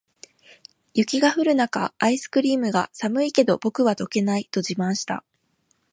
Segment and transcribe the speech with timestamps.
[0.95, 5.23] 雪が降る中、アイスクリームが「寒いけど、僕は溶けない！」と自慢した。